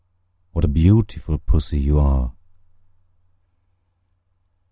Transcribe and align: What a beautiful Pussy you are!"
What 0.53 0.65
a 0.65 0.67
beautiful 0.67 1.37
Pussy 1.37 1.79
you 1.79 1.99
are!" 1.99 2.33